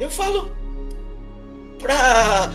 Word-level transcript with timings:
Eu 0.00 0.10
falo 0.10 0.50
para 1.78 2.52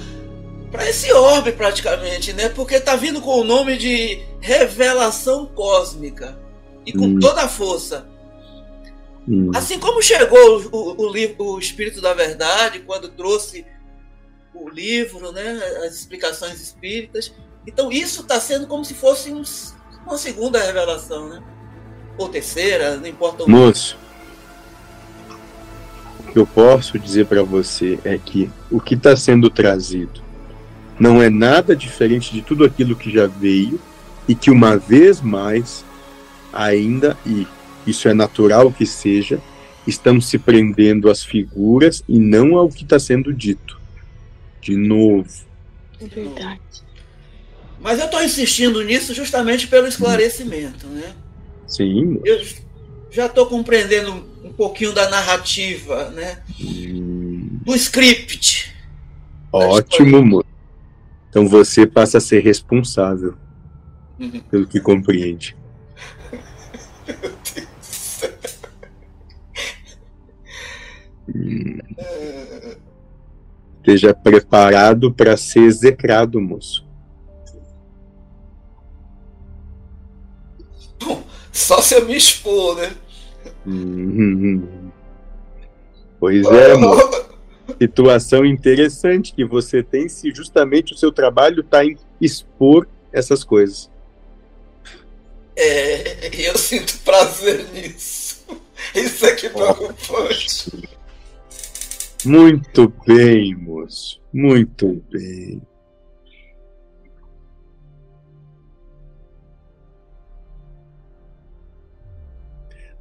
para 0.71 0.89
esse 0.89 1.11
orbe 1.13 1.53
praticamente, 1.53 2.33
né? 2.33 2.49
Porque 2.49 2.81
tá 2.81 2.97
vindo 2.97 3.21
com 3.21 3.39
o 3.39 3.43
nome 3.43 3.77
de 3.77 4.19
revelação 4.41 5.45
cósmica 5.45 6.37
e 6.85 6.91
com 6.91 7.05
hum. 7.05 7.19
toda 7.19 7.43
a 7.43 7.47
força. 7.47 8.05
Hum. 9.27 9.51
Assim 9.55 9.79
como 9.79 10.01
chegou 10.01 10.59
o, 10.71 10.95
o, 10.97 11.11
o, 11.11 11.53
o 11.53 11.59
Espírito 11.59 12.01
da 12.01 12.13
Verdade 12.13 12.79
quando 12.79 13.07
trouxe 13.07 13.65
o 14.53 14.69
livro, 14.69 15.31
né? 15.31 15.51
As 15.85 15.95
explicações 15.95 16.59
espíritas. 16.59 17.33
Então 17.65 17.91
isso 17.91 18.21
está 18.21 18.39
sendo 18.39 18.67
como 18.67 18.83
se 18.83 18.93
fosse 18.93 19.31
um, 19.31 19.43
uma 20.05 20.17
segunda 20.17 20.61
revelação, 20.61 21.29
né? 21.29 21.43
Ou 22.17 22.27
terceira, 22.27 22.97
não 22.97 23.07
importa 23.07 23.43
o 23.43 23.49
Moço, 23.49 23.97
que 26.35 26.39
eu 26.39 26.45
posso 26.45 26.99
dizer 26.99 27.27
para 27.27 27.43
você 27.43 27.97
é 28.03 28.17
que 28.17 28.51
o 28.69 28.77
que 28.77 28.95
está 28.95 29.15
sendo 29.15 29.49
trazido 29.49 30.21
não 30.99 31.23
é 31.23 31.29
nada 31.29 31.73
diferente 31.73 32.33
de 32.33 32.41
tudo 32.41 32.65
aquilo 32.65 32.93
que 32.93 33.09
já 33.09 33.25
veio 33.25 33.79
e 34.27 34.35
que 34.35 34.51
uma 34.51 34.75
vez 34.75 35.21
mais 35.21 35.85
ainda 36.51 37.17
e 37.25 37.47
isso 37.87 38.09
é 38.09 38.13
natural 38.13 38.69
que 38.69 38.85
seja 38.85 39.39
estão 39.87 40.19
se 40.19 40.37
prendendo 40.37 41.09
às 41.09 41.23
figuras 41.23 42.03
e 42.05 42.19
não 42.19 42.57
ao 42.57 42.67
que 42.67 42.83
está 42.83 42.99
sendo 42.99 43.33
dito. 43.33 43.79
De 44.59 44.75
novo. 44.75 45.29
É 46.01 46.05
verdade. 46.05 46.59
Mas 47.79 47.97
eu 47.97 48.07
estou 48.07 48.21
insistindo 48.21 48.83
nisso 48.83 49.13
justamente 49.13 49.69
pelo 49.69 49.87
esclarecimento 49.87 50.85
né? 50.87 51.13
Sim. 51.65 52.19
Eu 52.25 52.43
já 53.09 53.27
estou 53.27 53.45
compreendendo 53.45 54.34
um 54.45 54.53
pouquinho 54.53 54.93
da 54.93 55.09
narrativa 55.09 56.09
né 56.11 56.41
hum. 56.61 57.59
do 57.63 57.75
script 57.75 58.73
ótimo 59.51 60.43
então 61.29 61.49
você 61.49 61.85
passa 61.85 62.19
a 62.19 62.21
ser 62.21 62.41
responsável 62.41 63.35
uhum. 64.19 64.39
pelo 64.49 64.67
que 64.67 64.79
compreende. 64.79 65.55
hum. 71.27 71.77
Esteja 73.77 74.13
preparado 74.13 75.13
para 75.13 75.37
ser 75.37 75.63
execrado, 75.63 76.41
moço. 76.41 76.87
Bom, 80.99 81.23
só 81.51 81.81
se 81.81 81.95
eu 81.95 82.05
me 82.05 82.15
expor, 82.15 82.77
né? 82.77 82.95
Hum. 83.67 84.63
Pois 86.19 86.45
é, 86.45 86.75
moço 86.75 87.25
situação 87.81 88.45
interessante 88.45 89.33
que 89.33 89.43
você 89.43 89.81
tem 89.83 90.07
se 90.07 90.31
justamente 90.33 90.93
o 90.93 90.97
seu 90.97 91.11
trabalho 91.11 91.61
está 91.61 91.83
em 91.83 91.97
expor 92.21 92.87
essas 93.11 93.43
coisas. 93.43 93.89
É, 95.55 96.47
eu 96.47 96.57
sinto 96.57 96.97
prazer 96.99 97.65
nisso. 97.73 98.45
Isso 98.93 99.25
é 99.25 99.33
que 99.33 99.49
preocupante. 99.49 100.71
Muito 102.25 102.93
bem, 103.05 103.55
moço. 103.55 104.21
Muito 104.33 105.01
bem. 105.09 105.61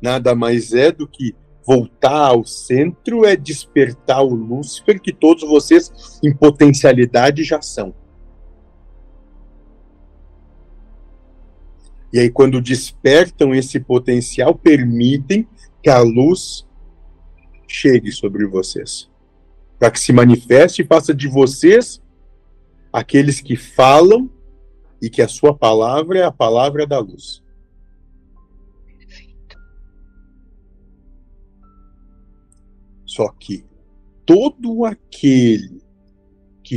Nada 0.00 0.34
mais 0.34 0.72
é 0.72 0.92
do 0.92 1.08
que 1.08 1.34
voltar 1.66 2.28
ao 2.28 2.44
centro 2.44 3.24
é 3.24 3.36
despertar 3.36 4.22
o 4.22 4.34
Lúcifer 4.34 5.00
que 5.00 5.12
todos 5.12 5.48
vocês 5.48 6.20
em 6.22 6.34
potencialidade 6.34 7.42
já 7.42 7.62
são. 7.62 7.94
E 12.12 12.18
aí, 12.20 12.30
quando 12.30 12.60
despertam 12.60 13.52
esse 13.52 13.80
potencial, 13.80 14.54
permitem 14.54 15.48
que 15.82 15.90
a 15.90 15.98
luz 15.98 16.64
chegue 17.66 18.12
sobre 18.12 18.46
vocês. 18.46 19.10
Para 19.80 19.90
que 19.90 19.98
se 19.98 20.12
manifeste 20.12 20.82
e 20.82 20.86
faça 20.86 21.12
de 21.12 21.26
vocês 21.26 22.00
aqueles 22.92 23.40
que 23.40 23.56
falam 23.56 24.30
e 25.02 25.10
que 25.10 25.20
a 25.20 25.26
sua 25.26 25.52
palavra 25.52 26.20
é 26.20 26.22
a 26.22 26.30
palavra 26.30 26.86
da 26.86 27.00
luz. 27.00 27.43
Só 33.14 33.28
que 33.28 33.64
todo 34.26 34.84
aquele 34.84 35.80
que 36.64 36.76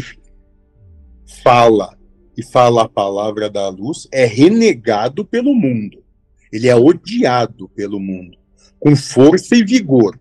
fala 1.41 1.97
e 2.37 2.43
fala 2.43 2.83
a 2.83 2.89
palavra 2.89 3.49
da 3.49 3.67
luz 3.69 4.07
é 4.11 4.23
renegado 4.23 5.25
pelo 5.25 5.55
mundo. 5.55 6.05
Ele 6.53 6.67
é 6.67 6.75
odiado 6.75 7.67
pelo 7.69 7.99
mundo, 7.99 8.37
com 8.79 8.95
força 8.95 9.55
e 9.55 9.63
vigor. 9.63 10.19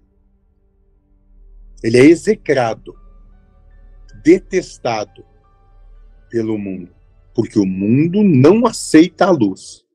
Ele 1.84 1.99
é 1.99 2.06
execrado, 2.06 2.94
detestado 4.25 5.22
pelo 6.31 6.56
mundo, 6.56 6.94
porque 7.34 7.59
o 7.59 7.66
mundo 7.66 8.25
não 8.25 8.65
aceita 8.65 9.27
a 9.27 9.31
luz. 9.31 9.86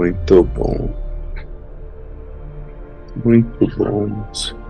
Muito 0.00 0.42
bom. 0.44 0.88
Muito 3.22 3.76
bom. 3.76 4.08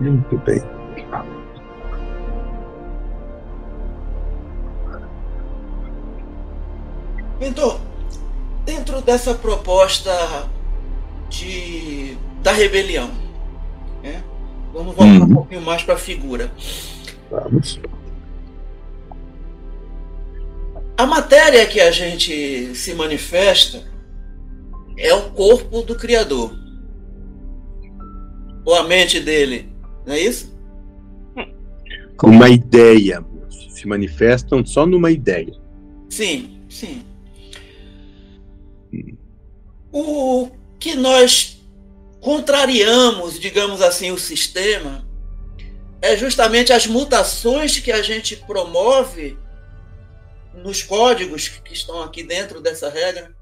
Muito 0.01 0.37
bem. 0.39 0.61
Mentor, 7.39 7.79
dentro 8.65 8.99
dessa 8.99 9.33
proposta 9.33 10.11
de, 11.29 12.17
da 12.43 12.51
rebelião, 12.51 13.09
né? 14.03 14.21
vamos 14.73 14.93
voltar 14.93 15.13
uhum. 15.13 15.23
um 15.23 15.33
pouquinho 15.33 15.61
mais 15.61 15.81
para 15.81 15.93
a 15.93 15.97
figura. 15.97 16.51
Vamos. 17.31 17.79
A 20.97 21.05
matéria 21.05 21.65
que 21.65 21.79
a 21.79 21.89
gente 21.89 22.75
se 22.75 22.93
manifesta 22.93 23.90
é 25.01 25.13
o 25.13 25.31
corpo 25.31 25.81
do 25.81 25.95
Criador. 25.95 26.55
Ou 28.63 28.75
a 28.75 28.83
mente 28.83 29.19
dele, 29.19 29.69
não 30.05 30.13
é 30.13 30.19
isso? 30.19 30.55
Uma 32.23 32.49
ideia. 32.49 33.25
Se 33.69 33.87
manifestam 33.87 34.63
só 34.63 34.85
numa 34.85 35.09
ideia. 35.09 35.53
Sim, 36.07 36.61
sim. 36.69 37.03
O 39.91 40.49
que 40.79 40.95
nós 40.95 41.59
contrariamos, 42.19 43.39
digamos 43.39 43.81
assim, 43.81 44.11
o 44.11 44.19
sistema 44.19 45.07
é 45.99 46.15
justamente 46.15 46.71
as 46.71 46.85
mutações 46.85 47.79
que 47.79 47.91
a 47.91 48.01
gente 48.03 48.35
promove 48.35 49.37
nos 50.53 50.83
códigos 50.83 51.47
que 51.47 51.73
estão 51.73 52.01
aqui 52.03 52.21
dentro 52.21 52.61
dessa 52.61 52.89
regra 52.89 53.35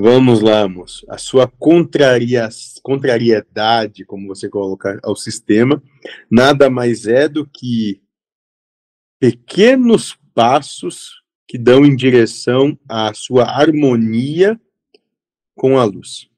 Vamos 0.00 0.40
lá, 0.40 0.68
moço. 0.68 1.04
A 1.10 1.18
sua 1.18 1.48
contraria, 1.48 2.48
contrariedade, 2.84 4.04
como 4.04 4.28
você 4.28 4.48
coloca, 4.48 5.00
ao 5.02 5.16
sistema, 5.16 5.82
nada 6.30 6.70
mais 6.70 7.04
é 7.08 7.28
do 7.28 7.44
que 7.44 8.00
pequenos 9.18 10.16
passos 10.32 11.20
que 11.48 11.58
dão 11.58 11.84
em 11.84 11.96
direção 11.96 12.78
à 12.88 13.12
sua 13.12 13.42
harmonia 13.46 14.60
com 15.56 15.76
a 15.76 15.84
luz. 15.84 16.30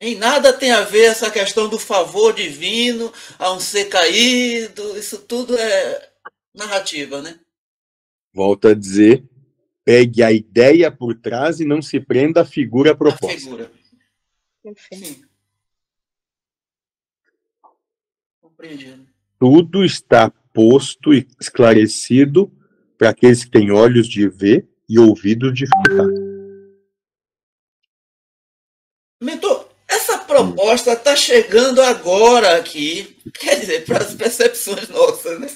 Em 0.00 0.16
nada 0.16 0.52
tem 0.52 0.72
a 0.72 0.80
ver 0.80 1.04
essa 1.04 1.30
questão 1.30 1.68
do 1.68 1.78
favor 1.78 2.34
divino 2.34 3.12
a 3.38 3.52
um 3.52 3.60
ser 3.60 3.84
caído, 3.84 4.98
isso 4.98 5.18
tudo 5.18 5.56
é 5.56 6.10
narrativa, 6.52 7.22
né? 7.22 7.38
Volto 8.34 8.66
a 8.66 8.74
dizer, 8.74 9.24
pegue 9.86 10.20
a 10.20 10.32
ideia 10.32 10.90
por 10.90 11.14
trás 11.14 11.60
e 11.60 11.64
não 11.64 11.80
se 11.80 12.00
prenda 12.00 12.40
à 12.42 12.44
figura 12.44 12.92
proposta. 12.92 13.36
A 13.36 13.38
figura. 13.38 13.70
Sim. 14.92 15.24
Compreendido. 18.40 19.06
Tudo 19.38 19.84
está 19.84 20.28
posto 20.52 21.14
e 21.14 21.24
esclarecido 21.40 22.52
para 22.98 23.10
aqueles 23.10 23.44
que 23.44 23.50
têm 23.50 23.70
olhos 23.70 24.08
de 24.08 24.28
ver 24.28 24.68
e 24.88 24.98
ouvidos 24.98 25.54
de 25.54 25.64
escutar. 25.64 26.06
Mentor, 29.22 29.68
essa 29.86 30.18
proposta 30.18 30.94
está 30.94 31.14
chegando 31.14 31.80
agora 31.80 32.56
aqui, 32.56 33.16
quer 33.32 33.60
dizer, 33.60 33.84
para 33.84 33.98
as 33.98 34.14
percepções 34.14 34.88
nossas, 34.88 35.38
né? 35.38 35.48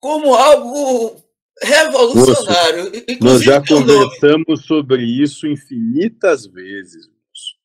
como 0.00 0.34
algo 0.34 1.22
revolucionário. 1.62 2.84
Moço, 2.84 3.18
nós 3.20 3.42
já 3.42 3.64
conversamos 3.64 4.64
sobre 4.66 5.02
isso 5.02 5.46
infinitas 5.46 6.46
vezes. 6.46 7.06
Moço. 7.06 7.56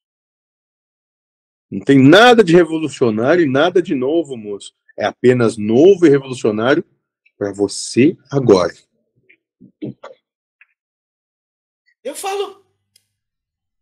Não 1.72 1.80
tem 1.80 2.00
nada 2.00 2.44
de 2.44 2.54
revolucionário 2.54 3.44
e 3.44 3.50
nada 3.50 3.82
de 3.82 3.96
novo, 3.96 4.36
moço. 4.36 4.74
É 4.98 5.06
apenas 5.06 5.58
novo 5.58 6.06
e 6.06 6.10
revolucionário 6.10 6.84
para 7.38 7.52
você 7.52 8.18
agora. 8.32 8.74
Eu 12.04 12.16
falo 12.16 12.64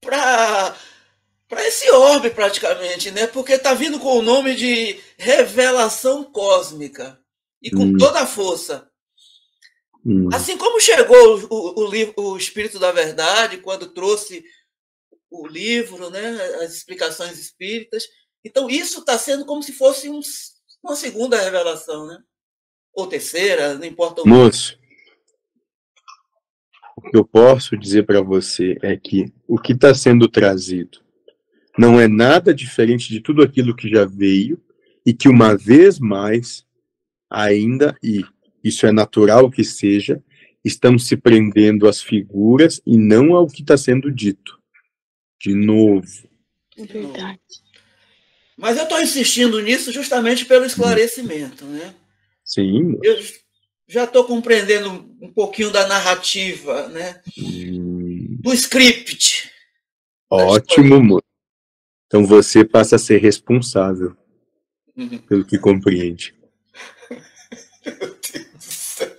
para 0.01 0.75
para 1.47 1.67
esse 1.67 1.89
orbe 1.91 2.31
praticamente, 2.31 3.11
né? 3.11 3.27
Porque 3.27 3.59
tá 3.59 3.75
vindo 3.75 3.99
com 3.99 4.17
o 4.17 4.23
nome 4.23 4.55
de 4.55 4.99
revelação 5.17 6.23
cósmica 6.23 7.19
e 7.61 7.69
com 7.69 7.83
hum. 7.83 7.97
toda 7.97 8.21
a 8.21 8.25
força. 8.25 8.89
Hum. 10.05 10.29
Assim 10.33 10.57
como 10.57 10.81
chegou 10.81 11.39
o, 11.49 11.85
o, 11.85 12.13
o, 12.17 12.31
o 12.31 12.37
Espírito 12.37 12.77
da 12.77 12.91
Verdade 12.91 13.57
quando 13.57 13.93
trouxe 13.93 14.43
o 15.29 15.47
livro, 15.47 16.09
né? 16.09 16.29
As 16.61 16.73
explicações 16.73 17.39
espíritas. 17.39 18.05
Então 18.43 18.69
isso 18.69 18.99
está 18.99 19.17
sendo 19.17 19.45
como 19.45 19.63
se 19.63 19.71
fosse 19.71 20.09
um, 20.09 20.19
uma 20.83 20.95
segunda 20.95 21.39
revelação, 21.39 22.05
né? 22.05 22.19
Ou 22.93 23.07
terceira, 23.07 23.75
não 23.75 23.85
importa 23.85 24.21
o 24.21 24.27
Moço, 24.27 24.77
o 26.95 27.01
que 27.01 27.17
eu 27.17 27.25
posso 27.25 27.75
dizer 27.77 28.05
para 28.05 28.21
você 28.21 28.77
é 28.81 28.95
que 28.95 29.33
o 29.47 29.57
que 29.57 29.73
está 29.73 29.93
sendo 29.95 30.27
trazido 30.27 30.99
não 31.77 31.99
é 31.99 32.07
nada 32.07 32.53
diferente 32.53 33.09
de 33.09 33.19
tudo 33.19 33.41
aquilo 33.41 33.75
que 33.75 33.89
já 33.89 34.05
veio 34.05 34.61
e 35.05 35.13
que 35.13 35.27
uma 35.27 35.57
vez 35.57 35.99
mais 35.99 36.65
ainda 37.29 37.97
e 38.03 38.23
isso 38.63 38.85
é 38.85 38.91
natural 38.91 39.49
que 39.49 39.63
seja. 39.63 40.23
Estão 40.63 40.97
se 40.97 41.17
prendendo 41.17 41.87
às 41.87 42.01
figuras 42.01 42.81
e 42.85 42.97
não 42.97 43.35
ao 43.35 43.47
que 43.47 43.61
está 43.61 43.75
sendo 43.75 44.09
dito. 44.11 44.57
De 45.41 45.53
novo. 45.53 46.29
É 46.77 46.85
verdade. 46.85 47.39
Mas 48.57 48.77
eu 48.77 48.83
estou 48.83 49.01
insistindo 49.01 49.59
nisso 49.61 49.91
justamente 49.91 50.45
pelo 50.45 50.63
esclarecimento 50.63 51.65
né? 51.65 51.93
Sim 52.45 52.97
eu 53.03 53.19
já 53.87 54.03
estou 54.05 54.23
compreendendo 54.25 54.89
um 55.21 55.31
pouquinho 55.33 55.71
da 55.71 55.87
narrativa 55.87 56.87
né? 56.87 57.19
Hum. 57.37 58.37
do 58.41 58.53
script. 58.53 59.51
Ótimo 60.29 61.19
então 62.13 62.27
você 62.27 62.63
passa 62.63 62.95
a 62.95 62.99
ser 62.99 63.17
responsável 63.17 64.15
uhum. 64.95 65.17
pelo 65.17 65.43
que 65.43 65.57
compreende. 65.57 66.35
Meu 67.83 67.97
Deus 67.97 68.47
do 68.53 68.61
céu. 68.61 69.09
Hum. 69.09 69.17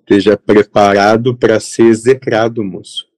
Esteja 0.00 0.36
preparado 0.36 1.36
para 1.36 1.60
ser 1.60 1.84
execrado, 1.84 2.64
moço. 2.64 3.08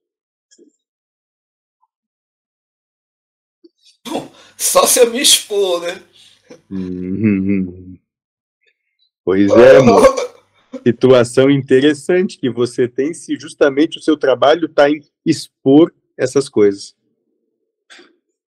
Bom, 4.06 4.32
só 4.56 4.86
se 4.86 5.00
eu 5.00 5.10
me 5.10 5.20
expor, 5.20 5.82
né? 5.82 6.02
Hum. 6.70 7.96
Pois 9.24 9.50
é, 9.50 9.80
moço 9.80 10.30
situação 10.86 11.50
interessante 11.50 12.38
que 12.38 12.48
você 12.48 12.88
tem 12.88 13.12
se 13.12 13.36
justamente 13.38 13.98
o 13.98 14.02
seu 14.02 14.16
trabalho 14.16 14.66
está 14.66 14.88
em 14.88 15.02
expor 15.24 15.92
essas 16.16 16.48
coisas. 16.48 16.94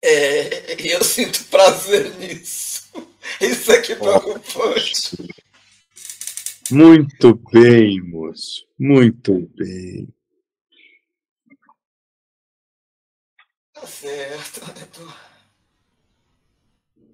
É, 0.04 0.94
eu 0.94 1.04
sinto 1.04 1.44
prazer 1.46 2.12
nisso. 2.18 2.90
Isso 3.40 3.72
é 3.72 3.82
que 3.82 3.96
preocupante. 3.96 5.16
Muito 6.72 7.36
bem, 7.52 8.02
moço. 8.02 8.66
Muito 8.80 9.48
bem. 9.56 10.08
Tá 13.74 13.88
certo. 13.88 14.62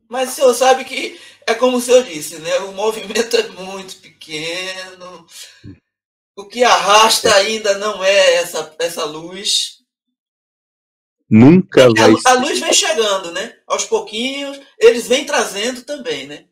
Mas 0.09 0.31
o 0.31 0.35
senhor 0.35 0.53
sabe 0.53 0.85
que 0.85 1.19
é 1.45 1.53
como 1.53 1.77
o 1.77 1.81
senhor 1.81 2.03
disse, 2.03 2.39
né? 2.39 2.57
O 2.59 2.73
movimento 2.73 3.35
é 3.35 3.47
muito 3.49 3.97
pequeno. 3.97 5.25
O 6.35 6.45
que 6.45 6.63
arrasta 6.63 7.33
ainda 7.35 7.77
não 7.77 8.03
é 8.03 8.35
essa, 8.35 8.75
essa 8.79 9.05
luz. 9.05 9.83
Nunca 11.29 11.89
vai. 11.93 12.13
A, 12.25 12.31
a 12.31 12.33
luz 12.33 12.59
vem 12.59 12.73
chegando, 12.73 13.31
né? 13.31 13.59
Aos 13.67 13.85
pouquinhos, 13.85 14.59
eles 14.79 15.07
vêm 15.07 15.25
trazendo 15.25 15.83
também, 15.83 16.27
né? 16.27 16.47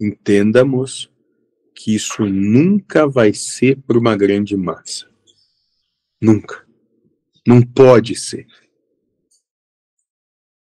Entenda, 0.00 0.64
moço, 0.64 1.13
que 1.74 1.94
isso 1.94 2.24
nunca 2.24 3.06
vai 3.06 3.34
ser 3.34 3.80
para 3.82 3.98
uma 3.98 4.16
grande 4.16 4.56
massa. 4.56 5.10
Nunca. 6.20 6.66
Não 7.46 7.60
pode 7.60 8.14
ser. 8.14 8.46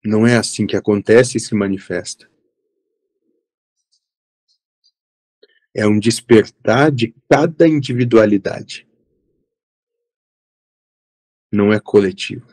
Não 0.03 0.25
é 0.25 0.37
assim 0.37 0.65
que 0.65 0.75
acontece 0.75 1.37
e 1.37 1.41
se 1.41 1.53
manifesta. 1.53 2.29
É 5.75 5.87
um 5.87 5.99
despertar 5.99 6.91
de 6.91 7.13
cada 7.29 7.67
individualidade. 7.67 8.87
Não 11.51 11.71
é 11.71 11.79
coletivo. 11.79 12.47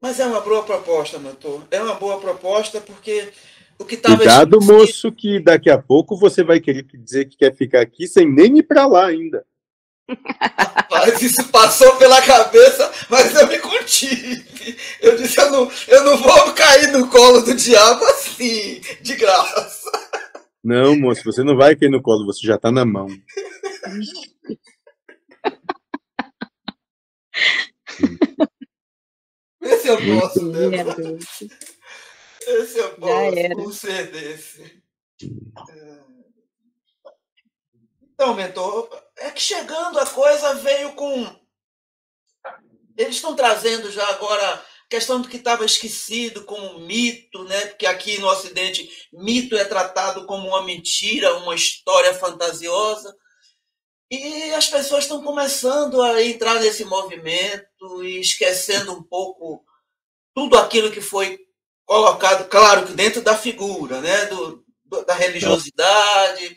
Mas 0.00 0.20
é 0.20 0.26
uma 0.26 0.40
boa 0.40 0.62
proposta, 0.64 1.18
doutor. 1.18 1.66
É 1.70 1.82
uma 1.82 1.94
boa 1.94 2.20
proposta 2.20 2.80
porque 2.80 3.32
o 3.78 3.84
que. 3.84 3.96
Cuidado, 3.96 4.60
moço, 4.60 5.12
que 5.12 5.38
daqui 5.40 5.70
a 5.70 5.78
pouco 5.78 6.16
você 6.16 6.42
vai 6.42 6.60
querer 6.60 6.84
dizer 6.94 7.26
que 7.26 7.36
quer 7.36 7.54
ficar 7.54 7.80
aqui 7.80 8.06
sem 8.06 8.30
nem 8.30 8.58
ir 8.58 8.62
para 8.62 8.86
lá 8.86 9.06
ainda. 9.06 9.44
Rapaz, 10.08 11.20
isso 11.20 11.48
passou 11.48 11.96
pela 11.96 12.20
cabeça, 12.22 12.90
mas 13.08 13.34
eu 13.34 13.46
me 13.46 13.58
contive. 13.58 14.76
Eu 15.00 15.16
disse, 15.16 15.40
eu 15.40 15.50
não, 15.50 15.70
eu 15.86 16.04
não 16.04 16.16
vou 16.16 16.52
cair 16.54 16.92
no 16.92 17.08
colo 17.08 17.42
do 17.42 17.54
diabo 17.54 18.04
assim, 18.04 18.80
de 19.02 19.16
graça. 19.16 19.90
Não, 20.64 20.98
moço, 20.98 21.22
você 21.24 21.42
não 21.44 21.56
vai 21.56 21.76
cair 21.76 21.90
no 21.90 22.02
colo, 22.02 22.26
você 22.26 22.46
já 22.46 22.58
tá 22.58 22.72
na 22.72 22.84
mão. 22.84 23.08
Esse 29.62 29.88
eu 29.88 29.96
posso, 29.96 30.46
né? 30.46 30.68
Esse 32.48 32.78
eu 32.78 32.94
posso, 32.96 33.62
por 33.62 33.74
ser 33.74 34.10
desse. 34.10 34.82
É... 35.22 35.98
Então, 38.14 38.34
mentor, 38.34 38.88
é 39.16 39.30
que 39.30 39.40
chegando 39.40 39.98
a 39.98 40.06
coisa 40.06 40.54
veio 40.54 40.94
com. 40.94 41.38
Eles 42.96 43.16
estão 43.16 43.36
trazendo 43.36 43.90
já 43.92 44.08
agora 44.08 44.54
a 44.54 44.64
questão 44.88 45.20
do 45.20 45.28
que 45.28 45.36
estava 45.36 45.64
esquecido 45.64 46.44
como 46.44 46.80
mito, 46.80 47.44
né? 47.44 47.66
Porque 47.66 47.86
aqui 47.86 48.18
no 48.18 48.26
Ocidente, 48.28 48.90
mito 49.12 49.56
é 49.56 49.64
tratado 49.64 50.26
como 50.26 50.48
uma 50.48 50.62
mentira, 50.62 51.36
uma 51.36 51.54
história 51.54 52.14
fantasiosa. 52.14 53.14
E 54.10 54.50
as 54.54 54.66
pessoas 54.68 55.04
estão 55.04 55.22
começando 55.22 56.00
a 56.00 56.22
entrar 56.22 56.54
nesse 56.60 56.84
movimento 56.84 58.02
e 58.02 58.20
esquecendo 58.20 58.92
um 58.92 59.02
pouco 59.02 59.62
tudo 60.34 60.56
aquilo 60.56 60.90
que 60.90 61.00
foi 61.00 61.47
colocado, 61.88 62.46
claro 62.48 62.86
que 62.86 62.92
dentro 62.92 63.22
da 63.22 63.34
figura, 63.34 64.00
né? 64.02 64.26
Do, 64.26 64.62
da 65.06 65.14
religiosidade 65.14 66.56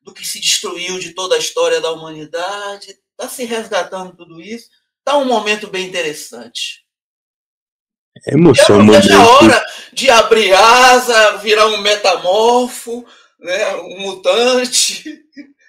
do 0.00 0.14
que 0.14 0.26
se 0.26 0.40
destruiu 0.40 0.98
de 1.00 1.12
toda 1.12 1.34
a 1.34 1.38
história 1.38 1.80
da 1.80 1.90
humanidade. 1.90 2.96
Está 3.10 3.28
se 3.28 3.44
resgatando 3.44 4.16
tudo 4.16 4.40
isso. 4.40 4.68
Está 5.00 5.18
um 5.18 5.24
momento 5.24 5.66
bem 5.66 5.86
interessante. 5.86 6.84
É 8.24 8.34
emoção, 8.34 8.78
Eu 8.78 8.84
não 8.84 8.92
vejo 8.92 9.12
a 9.14 9.26
hora 9.26 9.66
de 9.92 10.10
abrir 10.10 10.52
asa, 10.52 11.36
virar 11.38 11.66
um 11.66 11.80
metamorfo, 11.80 13.04
né, 13.38 13.76
um 13.76 14.00
mutante. 14.00 15.20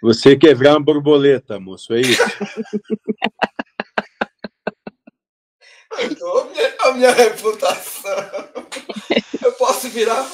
Você 0.02 0.36
quebrar 0.38 0.74
uma 0.74 0.84
borboleta, 0.84 1.60
moço, 1.60 1.94
é 1.94 2.02
isso? 2.02 2.22
A, 5.92 6.46
minha, 6.46 6.76
a 6.80 6.92
minha 6.94 7.12
reputação. 7.12 8.12
Eu 9.44 9.52
posso 9.54 9.90
virar 9.90 10.30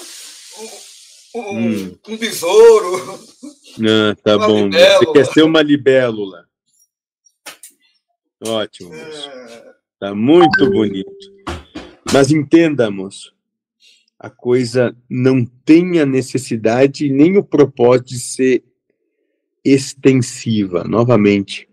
um, 1.34 1.40
um, 1.40 1.60
hum. 1.60 1.98
um 2.08 2.18
besouro. 2.18 3.20
Ah, 3.80 4.16
tá 4.24 4.38
bom. 4.38 4.66
Libélula. 4.66 4.98
Você 5.00 5.12
quer 5.14 5.26
ser 5.26 5.44
uma 5.44 5.62
libélula. 5.62 6.46
Ótimo, 8.46 8.90
moço. 8.90 9.30
É. 9.30 9.76
Tá 10.00 10.14
muito 10.14 10.70
bonito. 10.70 11.34
Mas 12.14 12.32
entenda, 12.32 12.92
moço, 12.92 13.34
a 14.20 14.30
coisa 14.30 14.96
não 15.10 15.46
tem 15.46 16.00
a 16.00 16.06
necessidade 16.06 17.10
nem 17.10 17.38
o 17.38 17.44
propósito 17.44 18.10
de 18.10 18.20
ser 18.20 18.64
extensiva, 19.64 20.84
novamente. 20.84 21.68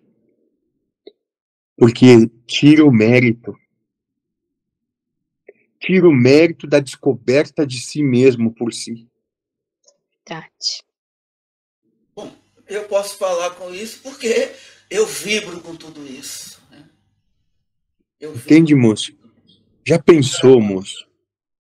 Porque 1.77 2.31
tira 2.47 2.85
o 2.85 2.93
mérito. 2.93 3.57
Tira 5.83 6.09
o 6.09 6.13
mérito 6.13 6.69
da 6.69 6.79
descoberta 6.79 7.67
de 7.67 7.81
si 7.81 8.05
mesmo 8.05 8.55
por 8.55 8.73
si. 8.73 9.09
Verdade. 10.25 10.85
Bom, 12.15 12.33
eu 12.69 12.85
posso 12.85 13.19
falar 13.19 13.51
com 13.57 13.75
isso 13.75 14.01
porque 14.01 14.53
eu 14.89 15.05
vibro 15.05 15.61
com 15.61 15.75
tudo 15.75 16.07
isso. 16.07 16.63
Né? 16.71 16.89
Entende, 18.21 18.77
moço? 18.77 19.13
Já 19.85 19.99
pensou, 19.99 20.61
moço, 20.61 21.05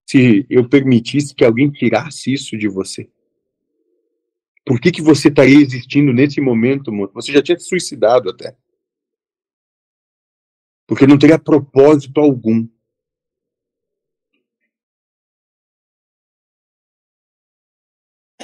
se 0.06 0.46
eu 0.48 0.68
permitisse 0.68 1.34
que 1.34 1.44
alguém 1.44 1.68
tirasse 1.68 2.32
isso 2.32 2.56
de 2.56 2.68
você? 2.68 3.10
Por 4.64 4.80
que, 4.80 4.92
que 4.92 5.02
você 5.02 5.26
estaria 5.26 5.60
existindo 5.60 6.12
nesse 6.12 6.40
momento, 6.40 6.92
moço? 6.92 7.12
Você 7.14 7.32
já 7.32 7.42
tinha 7.42 7.58
se 7.58 7.66
suicidado 7.68 8.30
até. 8.30 8.56
Porque 10.86 11.08
não 11.08 11.18
teria 11.18 11.40
propósito 11.40 12.20
algum. 12.20 12.68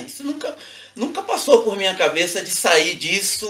Isso 0.07 0.25
nunca, 0.25 0.57
nunca 0.97 1.23
passou 1.49 1.63
por 1.63 1.77
minha 1.79 1.95
cabeça 1.97 2.45
de 2.45 2.51
sair 2.51 2.95
disso 2.95 3.49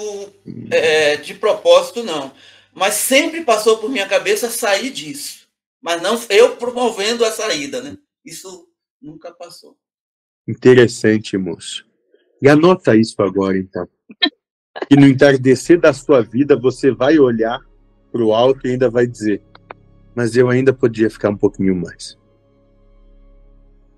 é, 0.71 1.17
de 1.17 1.35
propósito, 1.35 2.05
não. 2.05 2.31
Mas 2.73 2.95
sempre 2.95 3.43
passou 3.43 3.78
por 3.78 3.90
minha 3.90 4.07
cabeça 4.07 4.49
sair 4.49 4.90
disso. 4.90 5.49
Mas 5.83 6.00
não 6.00 6.17
eu 6.31 6.57
promovendo 6.57 7.25
a 7.25 7.33
saída, 7.33 7.83
né? 7.83 7.99
Isso 8.25 8.69
nunca 9.02 9.33
passou. 9.33 9.76
Interessante, 10.47 11.37
moço. 11.37 11.85
E 12.40 12.49
anota 12.49 12.97
isso 12.97 13.21
agora, 13.21 13.59
então. 13.59 13.88
E 14.88 14.95
no 14.95 15.09
entardecer 15.09 15.81
da 15.81 15.93
sua 15.93 16.23
vida, 16.23 16.57
você 16.57 16.93
vai 16.93 17.19
olhar 17.19 17.59
para 18.12 18.23
o 18.23 18.33
alto 18.33 18.64
e 18.64 18.71
ainda 18.71 18.88
vai 18.88 19.09
dizer: 19.09 19.43
Mas 20.14 20.37
eu 20.37 20.49
ainda 20.49 20.73
podia 20.73 21.11
ficar 21.11 21.31
um 21.31 21.37
pouquinho 21.37 21.75
mais. 21.75 22.17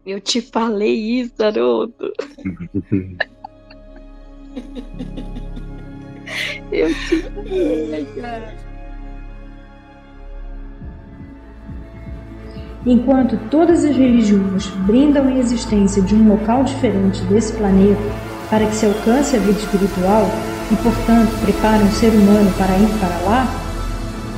Eu 0.06 0.20
te 0.20 0.40
falei 0.40 1.20
isso, 1.20 1.42
Haroldo. 1.42 2.12
eu 6.72 6.94
te 6.94 7.22
cara. 8.20 8.54
Enquanto 12.86 13.36
todas 13.50 13.84
as 13.84 13.94
religiões 13.94 14.68
brindam 14.86 15.28
a 15.28 15.34
existência 15.34 16.00
de 16.02 16.14
um 16.14 16.28
local 16.28 16.64
diferente 16.64 17.22
desse 17.24 17.52
planeta 17.52 18.00
para 18.48 18.64
que 18.64 18.74
se 18.74 18.86
alcance 18.86 19.36
a 19.36 19.38
vida 19.38 19.58
espiritual 19.58 20.26
e, 20.72 20.76
portanto, 20.76 21.30
preparam 21.44 21.84
o 21.84 21.90
ser 21.90 22.08
humano 22.08 22.50
para 22.56 22.74
ir 22.78 22.88
para 22.98 23.18
lá, 23.28 23.46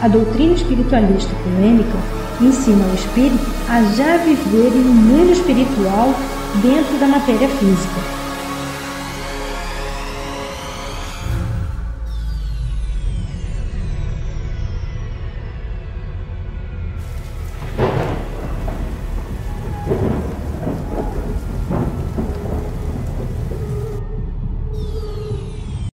a 0.03 0.09
doutrina 0.09 0.55
espiritualista 0.55 1.33
polêmica 1.45 1.97
ensina 2.41 2.85
o 2.85 2.95
espírito 2.95 3.49
a 3.69 3.81
já 3.95 4.17
viver 4.17 4.77
em 4.77 4.89
um 4.89 4.95
mundo 4.95 5.31
espiritual 5.33 6.13
dentro 6.61 6.99
da 6.99 7.07
matéria 7.07 7.49
física 7.49 8.12